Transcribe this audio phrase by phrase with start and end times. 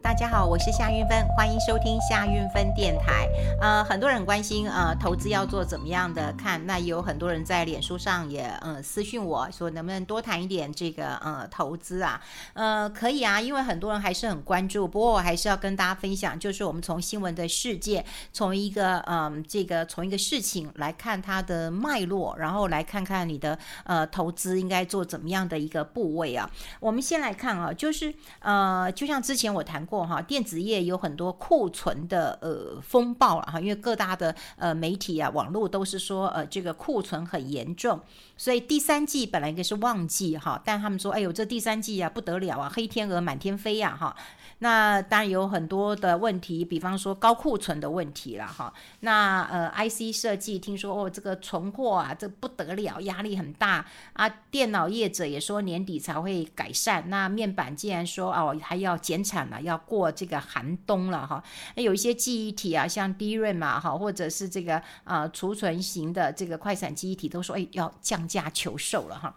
[0.00, 3.28] 大家好，我是夏韵芬，欢迎收听夏韵芬电台。
[3.60, 12.20] 呃，很多人关心呃投资要做怎么样的看，那有很多人在脸书上也呃私讯我说能不能多谈一点这个呃投资啊？
[12.54, 14.88] 呃，可以啊，因为很多人还是很关注。
[14.88, 26.48] 不过我还是要跟大家分享，就是我们从新闻的世界，从一个嗯、这个从一个事情来看它的脉络，然后来看看你的呃投资应该做怎么样的一个部位啊。
[26.80, 30.06] 我们先来看啊，就是呃就像之前我谈过。
[30.06, 38.00] 哈，电子业有很多库存的呃风暴了哈，因为各大的呃媒体啊、网络都是说呃这个库存很严重，
[38.36, 44.14] 所以第三季本来应该是旺季哈，但他们说哎呦这第三季啊不得了啊，黑天鹅满天飞呀哈。
[44.60, 48.74] 那当然有很多的问题，比方说高库存的问题了哈。
[49.00, 54.28] 那呃，IC 设计听说哦，这个存货啊，这不得了，压力很大啊。
[54.50, 57.08] 电脑业者也说年底才会改善。
[57.08, 61.42] 那面板既然说哦还要减产了，要过这个寒冬了哈。
[61.76, 69.34] 有一些记忆体啊，像 DRAM 嘛哈，或者是这个啊储存型的这个快闪记忆体，都说哎要降价求售了哈。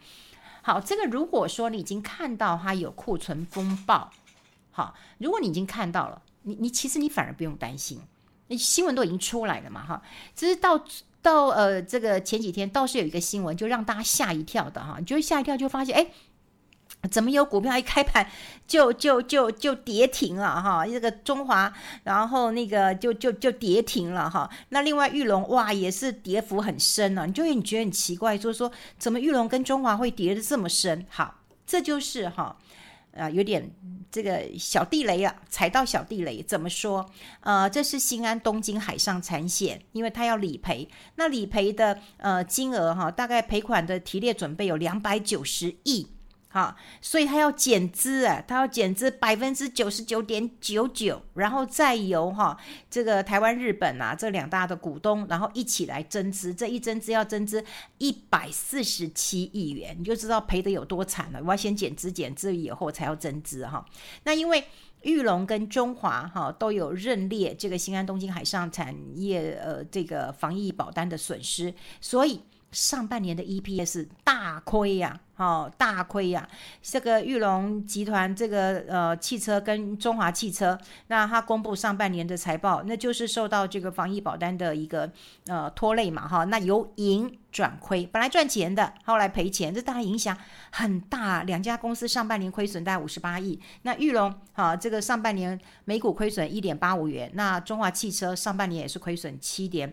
[0.62, 4.12] 好，这个如果说你已经看到它有库存风暴。
[4.74, 8.00] 好，如果你已经看到了，你你其实你反而不用担心，
[8.48, 10.02] 那新闻都已经出来了嘛，哈，
[10.34, 10.82] 只是到
[11.22, 16.08] 到呃这个前几天倒是有一个新闻，就让大家吓一跳的哈，你就会吓一跳，就发现哎，
[17.10, 18.30] 怎么有股票一开盘
[18.68, 21.72] 就就就就跌停了哈，这个中华，
[22.04, 31.06] 然后那个就就就跌停了哈，那另外裕隆哇也是跌幅很深了，你就会你觉得很奇怪，就是说怎么裕隆跟中华会跌得这么深？
[31.10, 32.58] 好，这就是哈。
[33.14, 33.70] 啊、有点
[34.10, 36.42] 这个小地雷啊，踩到小地雷。
[36.44, 37.06] 怎么说？
[37.42, 46.08] 呃，这是新安东京海上产险，因为它要理赔，那理赔的呃金额哈，大概赔款的提列准备有两百九十亿。
[46.54, 52.58] 好，所以他要减资啊，他要减资百分之九十九点九九，然后再由哈
[52.90, 57.64] 这个台湾、日本啊这两大的股东，然后一起来增资，这一增资要增资
[58.00, 61.40] 一百四十七亿元，你就知道赔的有多惨了。
[61.42, 63.86] 我要先减资，减资以后才要增资哈。
[64.26, 64.62] 那因为
[65.04, 72.42] 裕隆跟中华哈都有认列这个新安东京海上产业呃这个防疫保单的损失，所以。
[72.74, 76.48] 上半年的 EPS 大亏呀，哦，大亏呀！
[76.82, 85.12] 这个玉龙集团这个呃汽车跟中华汽车，那它公布上半年的财报，那就是受到这个防疫保单的一个
[85.48, 90.38] 呃拖累嘛，哈，那由盈转亏，本来赚钱的，后来赔钱，这当然影响
[90.72, 91.44] 很大。
[91.44, 99.92] 两家公司上半年亏损大概五十八亿，那玉龙哈这个上半年每股亏损一点八五元，那中华汽车上半年也是亏损七点。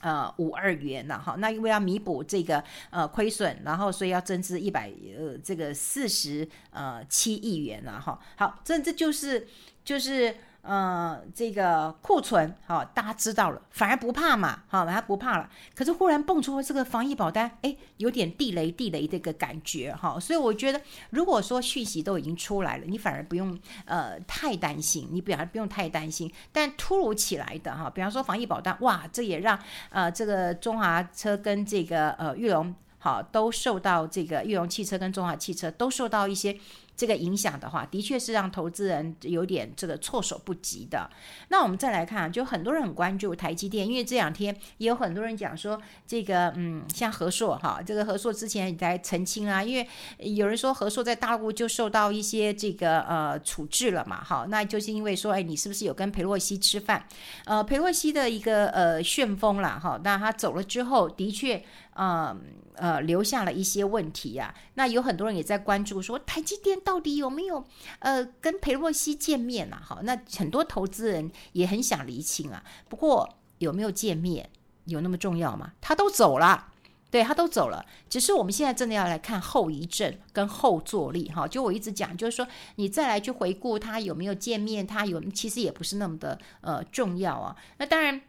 [0.00, 8.18] 呃，五二元了哈，那因为要弥补这个呃亏损，然后所以要增资一百呃这个四十呃七亿元了哈。
[8.36, 9.46] 好，这这就是
[9.84, 10.34] 就是。
[10.62, 15.48] 呃，这个库存好、大家知道了，反而不怕嘛，好、哦，反而不怕了。
[15.74, 26.30] 可是忽然蹦出这个防疫保单，哎，有点地雷地雷这个感觉哈、所以我觉得，如果说讯息都已经出来了，你反而不用呃太担心，你反而不用太担心。
[26.52, 36.54] 但突如其来的哈、比方说防疫保单，哇，这也让呃这个中华车跟这个呃玉龙好都受到这个玉龙汽车跟中华汽车都受到一些。
[37.00, 41.08] 这个影响的话，的确是让投资人有点这个措手不及的。
[41.48, 49.88] 那我们再来看，就很多人很关注台积电，因为这两天也有很多人讲说，这个嗯，像和硕哈，这个和硕之前也在澄清啊，因为
[50.18, 57.06] 有人说和硕在大陆就受到一些这个呃处置了嘛，好，那就是因为说，哎，你是不是有跟裴洛西吃饭？
[57.46, 61.64] 呃，裴洛西的一个呃旋风啦，哈，那他走了之后，的确。
[61.92, 62.34] 呃
[62.76, 64.72] 呃，留下了一些问题呀、啊。
[64.74, 67.64] 那有很多人也在关注说，台积电到到底有没有
[68.00, 69.80] 呃跟裴洛西见面啊？
[69.80, 72.64] 哈，那很多投资人也很想厘清啊。
[72.88, 74.50] 不过有没有见面，
[74.86, 75.74] 有那么重要吗？
[75.80, 76.72] 他都走了，
[77.08, 77.86] 对，他都走了。
[78.08, 81.46] 只是我们现在真的要来看后遗症跟后坐力哈。
[81.46, 82.44] 就我一直讲，就是说
[82.74, 87.54] 你再来去回顾他有没有见面，他有其实也不是那么的呃重要啊。
[87.78, 88.20] 那当然。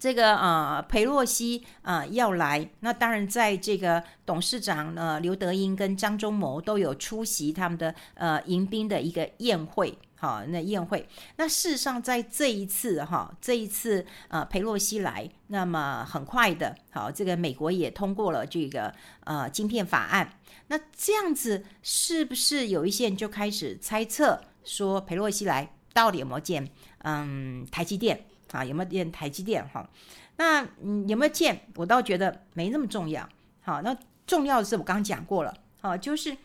[0.00, 11.06] 这个呃，裴洛西呃要来，那当然在这个董事长呢刘德英跟张忠谋都有出席他们的呃迎宾的一个宴会，好，那宴会，
[11.36, 18.90] 那事实上在这一次哈，这一次呃裴洛西来，那么很快的，好，这个美国也通过了这个
[19.24, 20.32] 呃晶片法案，
[20.68, 26.66] 那这样子是不是有一些人就开始猜测说裴洛西来到底有没有见
[27.02, 28.24] 嗯台积电？
[28.52, 29.66] 啊，有没有见台积电？
[29.68, 29.88] 哈，
[30.36, 31.60] 那嗯，有没有见？
[31.76, 33.28] 我倒觉得没那么重要。
[33.62, 35.54] 好，那重要的是我刚刚讲过了。
[35.80, 36.36] 好，就是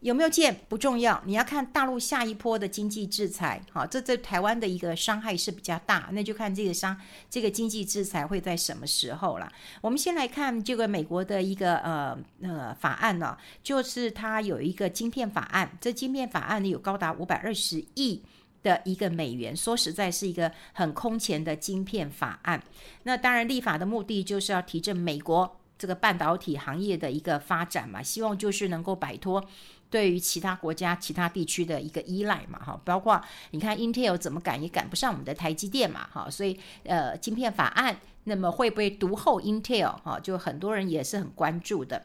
[0.00, 6.96] 有没有见不重要，你要看大陆下一波的经济制裁，好，这对台湾的一个伤害是比较大，那就看这个伤
[7.28, 9.52] 这个经济制裁会在什么时候了。
[9.80, 18.22] 我们先来看这个美国的一个呃呃法案呢、就是它有一个晶片法案，这晶片法案呢有高达五百二十亿
[18.62, 22.62] 的一个美元，说实在是一个很空前的晶片法案。
[23.04, 29.44] 那当然立法的目的就是要提振美国这个半导体行业的一个发展嘛，希望就是能够摆脱。
[29.90, 33.18] 对于其他国家、其他地区的一个依赖嘛，哈，包括
[33.52, 42.04] 你看 Intel 怎么赶也赶不上我们的台积电嘛，哈，所以呃，晶片法案那么会不会独后 Intel 哈，就很多人也是很关注的。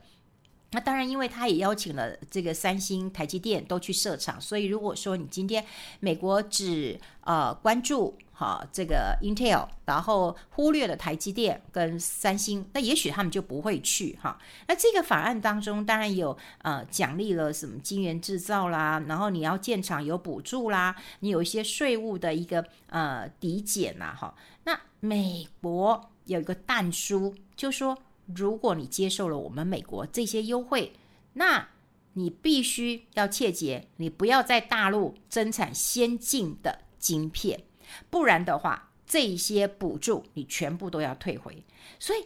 [0.73, 5.63] 那当然，因为他也邀请了这个三星、台积电都去设厂，所以如果说你今天
[5.99, 14.39] 美国只呃关注哈这个 Intel，然后忽略了台积电跟三星，那也许他们就不会去哈。
[14.67, 24.33] 那这个法案当中当然有呃奖励了什么晶圆制造啦，然后你要建厂有补助啦，你有一些税务的一个呃抵减呐哈。
[24.63, 27.95] 那美国有一个但书，就说。
[28.35, 30.93] 如果你接受了我们美国这些优惠，
[31.33, 31.67] 那
[32.13, 37.63] 你必须要切记，你不要在大陆增产先进的晶片，
[38.09, 41.65] 不然的话，这些补助你全部都要退回。
[41.99, 42.23] 所以，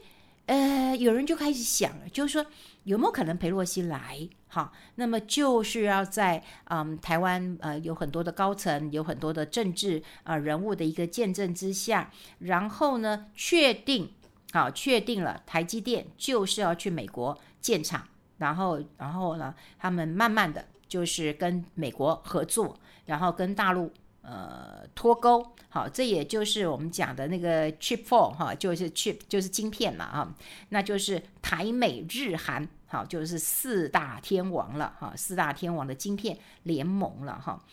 [0.47, 2.45] 呃，有人就开始想了，就是说
[2.83, 4.27] 有没有可能裴洛西来？
[4.49, 14.11] 好，那么就是要在嗯台湾呃有很多的高层，有很多的政治啊、人物的一个见证之下，然后呢确定。
[14.57, 18.03] 好，确定了，台积电就是要去美国建厂，
[18.39, 22.75] 然后，然后呢，他们慢慢的就是跟美国合作，
[23.05, 23.93] 然后跟大陆
[24.23, 25.45] 呃脱钩。
[25.69, 30.35] 好，这也就是我们讲的那个 Chip Four 哈，就是 Chip 就是晶片嘛啊，
[30.69, 37.63] 那就是台美日韩，好，就是四大天王了哈，四大天王的晶片联盟了哈。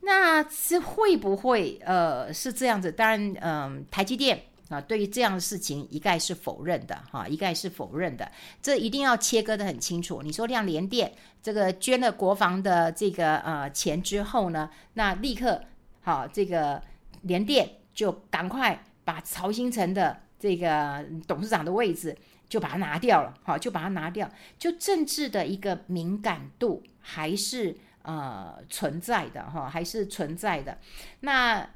[0.00, 2.90] 那这会不会呃是这样子？
[2.90, 4.44] 当然，嗯、台积电。
[4.72, 8.30] 啊，对于这样的事情一概是否认的，哈，一概是否认的，
[8.62, 10.22] 这一定要切割得很清楚。
[10.22, 15.62] 你说像联电这个捐了国防的这个呃钱之后呢，那立刻
[16.00, 16.80] 好，这个
[17.22, 22.16] 联电就赶快把曹兴诚的这个董事长的位置
[22.48, 30.78] 就把它拿掉了，好，就把它拿掉，就政治的一个敏感度还是呃存在的，哈，还是存在的。
[31.20, 31.68] 那。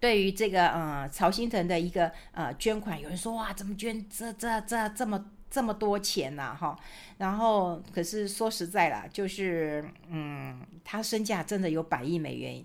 [0.00, 6.54] 对于这个呃曹兴诚的一个呃捐款，有人说哇，怎么捐这这这这么这么多钱呢？
[6.54, 6.78] 哈，
[7.16, 12.64] 然后可是说实在啦，就是嗯，他身价真的有百亿美元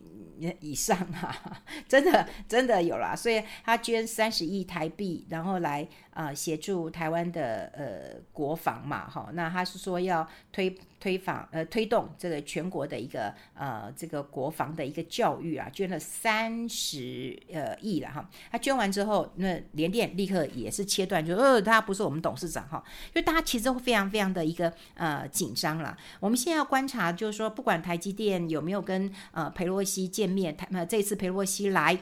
[0.60, 10.76] 以上啊， 真的真的有啦，所以他捐三十亿台币，然后来呃协助台湾的呃国防嘛，哈，那他是说要推。
[11.04, 18.30] 推防呃推动这个全国的一个呃这个国防的一个教育啊，捐了三十呃亿了哈。
[18.50, 22.82] 他捐完之后，那联电立刻也是切断，就呃他不是我们董事长哈，
[23.14, 25.98] 就大家其实会非常非常的一个呃紧张了。
[26.22, 32.00] 我们现在要观察，就是说不管台积电有没有跟呃佩洛西见面，台呃这次佩洛西来，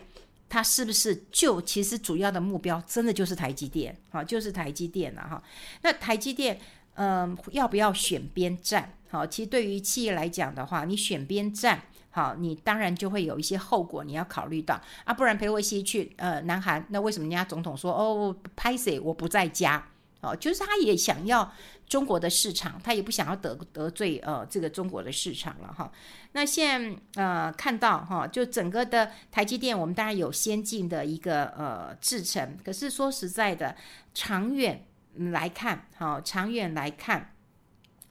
[0.47, 5.41] 他是不是就其实主要的目标真的就是台积电哈，就是台积电了哈。
[5.81, 6.59] 那台积电。
[6.95, 8.93] 嗯，要不要选边站？
[9.09, 11.81] 好，其实对于企业来讲的话，你选边站，
[12.11, 19.85] 好，你当然就会有一些后果，你要考虑到啊，不然裴洛西去呃南韩，那为什么人家总统说哦，拍谢我不在家？
[20.21, 21.51] 哦，就是他也想要
[21.89, 25.91] 中国的市场，他也不想要得得罪呃这个中国的市场了哈。
[26.33, 33.75] 那现呃看到哈，就整个的台积电，我们当然有先进的一个呃制程，可是说实在的，
[34.13, 34.85] 长远。
[35.15, 37.35] 来看，好，长远来看，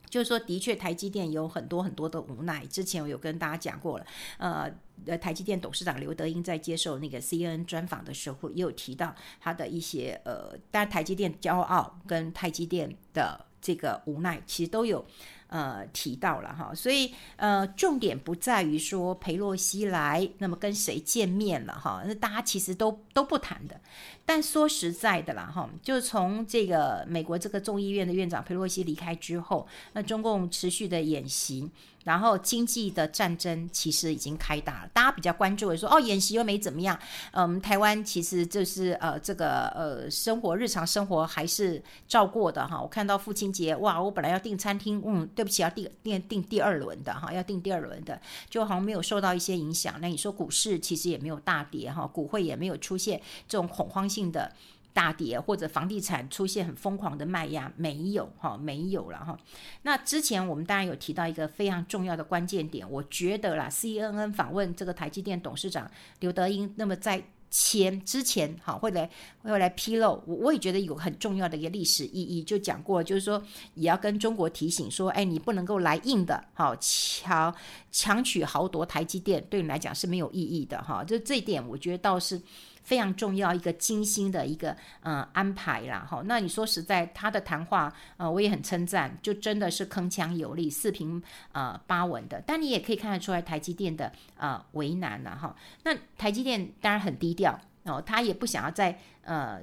[0.09, 2.66] 就是说，的确，台积电有很多很多的无奈。
[2.66, 4.07] 之前我有跟大家讲过了，
[4.38, 4.71] 呃，
[5.07, 15.07] 呃，台积电董事长刘德英在接受那个 CNN 专访的时候，也有提到他的一些呃，当然台积电骄傲跟台积电的这个无奈，其实都有。
[15.50, 23.80] 呃，提到了哈，所以呃，重点不在于说裴洛西来，那么跟谁见面了哈，那大家其实都都不谈的。
[24.25, 31.69] 但说实在的啦哈，就从这个美国这个众议院的院长裴洛西离开之后，那中共持续的演习。
[32.04, 36.99] 然后经济的战争其实已经开打了，大家比较关注的说哦，演习又没怎么样，
[37.33, 42.80] 嗯，台湾其实就是呃这个呃生活日常生活还是照过的哈。
[42.80, 49.95] 我看到父亲节哇，我本来要订餐厅，嗯，对不起，要订订订第二轮的哈，要订第二轮的，就好像没有受到一些影响。
[50.00, 54.50] 那你说股市其实也没有大跌哈，股汇也没有出现这种恐慌性的
[54.92, 59.38] 大跌，或者房地产出现很疯狂的卖压，没有哈，没有了哈。
[59.82, 67.23] 那之前我们当然有提到一个非常重要的关键点，我觉得啦，CNN 访问这个台积电董事长刘德英，那么在。
[67.52, 69.11] 前之前好会来
[69.42, 73.42] 会来披露，我我也觉得有很重要的一个历史意义，就讲过，就是说
[73.75, 77.52] 也要跟中国提醒说，哎，你不能够来硬的，好强
[77.90, 81.04] 强取豪夺台积电，对你来讲是没有意义的哈。
[81.04, 82.40] 就这一点，我觉得倒是。
[82.82, 86.23] 非常重要一个精心的一个呃安排啦，哈。
[86.25, 92.42] 那你说实在，他的谈话呃，我也很称赞，就真的是铿锵有力、四平呃八稳的。
[92.44, 95.54] 但你也可以看得出来台积电的呃为难了哈。
[95.85, 99.61] 那台积电当然很低调哦，他也不想要再呃。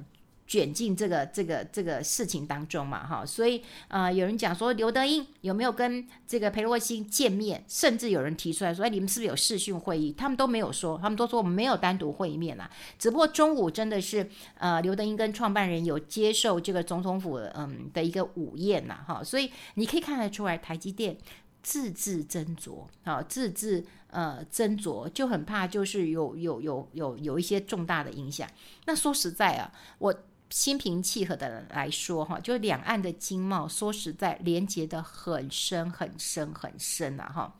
[0.48, 10.10] 卷进这个这个这个事情当中嘛，哈，所以呃，有人讲说刘德英有没有跟这个裴洛西见面，甚至有人提出来说，哎，你们是不是有视讯会议？
[10.10, 14.26] 他们都没有说，他们都说我们没有单独会面啦，只不过中午真的是
[14.56, 21.14] 呃，刘德英跟创办人有接受这个总统府嗯的一个午宴呐，哈，所以你可以看得出来，台积电
[21.62, 28.48] 字字斟酌啊，字字呃斟酌，就很怕就是有有有有有一些重大的影响。
[28.86, 30.14] 那说实在啊，我。
[30.50, 37.54] 心平气和的来说，哈，就两岸的经贸，说实在，连接的很深、很深、很深了，哈。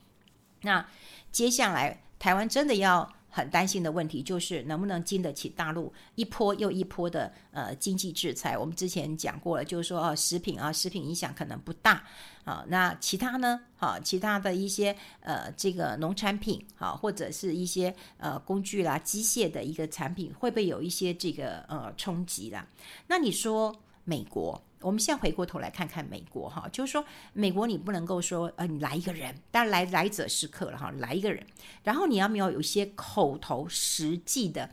[0.62, 0.86] 那
[1.30, 3.12] 接下来，台湾真的要。
[3.28, 8.56] 很担心的问题就是能不能经得起大陆一波又一波的呃经济制裁。
[8.56, 12.02] 我们之前讲过了，就是说啊，食品啊，食品影响可能不大
[12.44, 12.64] 啊。
[12.68, 13.60] 那其他呢？
[13.76, 22.66] 好，其他的一些呃这个农产品啊，或者是一些呃工具啦、机械的一个产品，会不会有一些这个呃冲击啦？
[23.06, 24.60] 那你说美国？
[24.80, 31.44] 我们现在回过头来看看美国哈，就是说美国你不能够说呃你来一个人，当然来来者是客了哈，来一个人，
[31.82, 34.70] 然后你要没有有一些口头实际的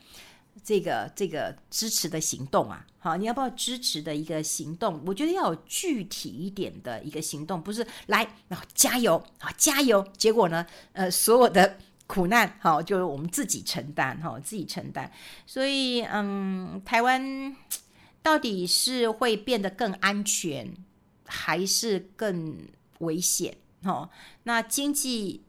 [0.64, 5.02] 这个这个支持的行动啊，好，你要不要支持的一个行动？
[5.08, 15.12] 我觉得要有具体一点的一个行动，不是来然后加油啊加油，结果呢呃所有的苦难好就是我们自己承担哈，自己承担，
[15.48, 17.56] 所以嗯台湾。
[18.26, 20.68] 到底是会变得更安全，
[21.28, 22.58] 还是更
[22.98, 23.56] 危险？
[23.84, 24.10] 哦，
[24.42, 25.44] 那经济，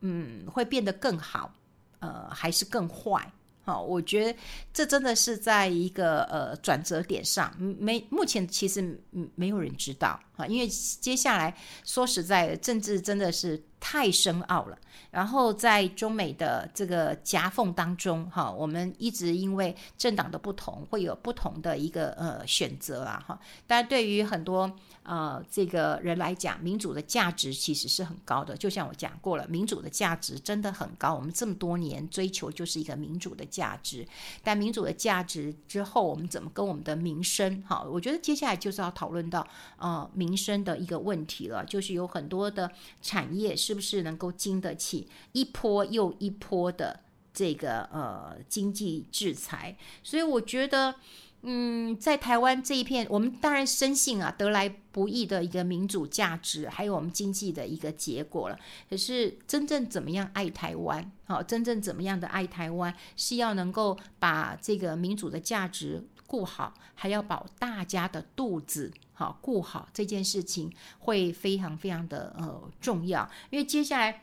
[0.00, 1.52] 嗯，会变得更好，
[1.98, 3.30] 呃，还是更坏？
[3.66, 4.38] 好，我觉得
[4.72, 8.98] 这真的是在一个呃转折点上，没目前其实
[9.34, 11.54] 没有人知道啊，因为接下来
[11.84, 14.78] 说实在，政治真的是太深奥了。
[15.10, 23.38] 然后在中美的这个夹缝当中，哈，我们一直因为政党的不同，会有不同的一个呃选择啊，哈。
[23.66, 24.70] 但对于很多
[25.02, 28.56] 呃这个人来讲，民主的价值其实是很高的。
[28.56, 31.14] 就像我讲过了，民主的价值真的很高。
[31.14, 34.06] 我们这么多年追求就是一个民主的价值，
[34.42, 37.62] 但民主的价值之后，我们怎么跟我们的民生？
[37.66, 39.46] 哈，我觉得接下来就是要讨论到
[39.78, 45.08] 呃民生的一个问题了，就是有很多的产业是不是能够经得起。
[45.32, 47.00] 一波又一波的
[47.34, 50.94] 这个呃经济制裁，所以我觉得，
[51.42, 58.56] 嗯，在台湾这一片，我们当然深信啊，得来不易的一个民主价值，还有我们经济的一个结果了。
[58.88, 61.10] 可是真正怎么样爱台湾？
[61.24, 74.22] 好，真正怎么样的爱台湾，是要能够把这个民主的价值顾好，还要保大家的肚子好顾好，这件事情会非常非常的呃重要，因为接下来。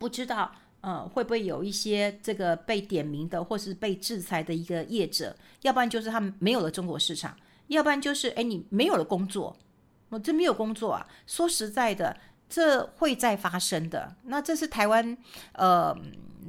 [0.00, 9.56] 不知道，呃，会不会有一些这个被点名的，或是被制裁的一个业者，要不然就是他们没有了中国市场，要不然就是哎，你没有了工作，
[10.08, 11.04] 我真没有工作啊！
[11.26, 12.16] 说实在的，
[12.48, 14.14] 这会再发生的。
[14.22, 15.18] 那这是台湾
[15.54, 15.92] 呃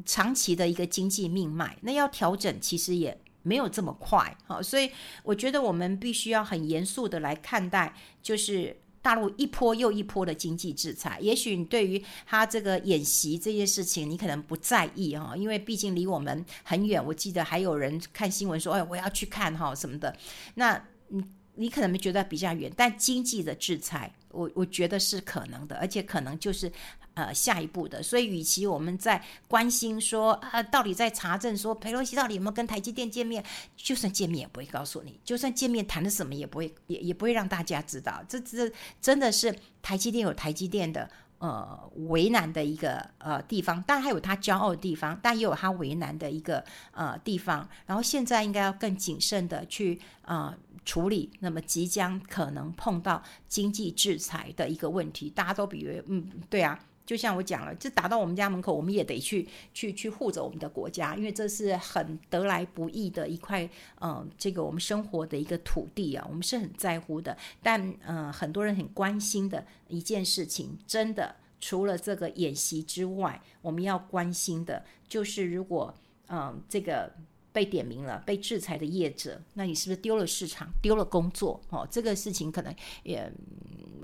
[0.06, 4.90] 长期的一个经济命脉，那要调整其实也没有这么快，好，所以
[5.24, 8.76] 我觉得我们必须要很严肃的来看待，就是。
[9.02, 17.04] 大陆一波又一波的经济制裁，也许你对于他这个演习这件事情，你可能不在意哈，因为毕竟离我们很远。
[17.04, 20.14] 我记得还有人看新闻说：“哎，我要去看哈什么的。”
[20.56, 21.24] 那你
[21.56, 26.72] 你可能觉得比较远，但经济的制裁，我我觉得是可能的，而且可能就是。
[27.16, 33.44] 呃，下一步的，所以与其我们在关心说呃，到底在查证说裴洛西到底有没有跟台积电见面，
[33.76, 38.24] 就算见面也不会告诉你，就算见面谈的什么也不会，也也不会让大家知道。
[38.30, 38.72] 这这
[39.02, 41.10] 真的是台积电有台积电的
[41.40, 47.68] 呃为难的一个呃地方，当然还有他骄傲的地方，但也有他为难的一个呃地方。
[47.86, 50.56] 然后现在应该要更谨慎的去呃
[50.86, 56.80] 处理，那么即将可能碰到经济制裁的一个问题，大家都以为嗯，对啊。
[57.10, 63.68] 就像我讲了，就打到我们家门口，我们也得去去去护着我们的国家，因为这是很得来不易的一块，
[64.00, 67.36] 嗯、这个我们生活的一个土地啊，我们是很在乎的。
[67.64, 75.92] 但嗯、很多人很关心的一件事情，真的除了这个演习之外，我们要关心的就是，如果
[76.28, 77.12] 嗯、这个。
[77.52, 81.60] 被点名了，被制裁的业者，那你是不是丢了市场，丢了工作？
[81.70, 83.32] 哦，这个事情可能也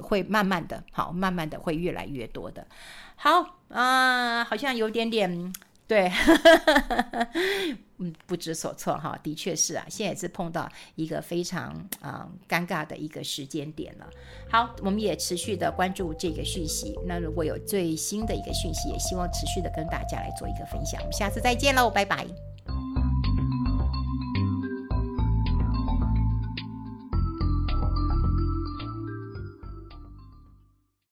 [0.01, 2.65] 会慢慢的，好，慢慢的会越来越多的。
[3.15, 5.53] 好啊、好像有点点
[5.87, 6.11] 对，
[7.97, 11.71] 嗯，不知所措哈，的确是啊，现在也是碰到一个非常
[12.01, 14.09] 啊、尴尬的一个时间点了。
[14.49, 16.97] 好，我们也持续的关注这个讯息。
[17.05, 20.99] 那如果有最新的一个讯息，也希望持续的跟大家来做一个分享。
[21.01, 22.54] 我们下次再见喽，拜拜。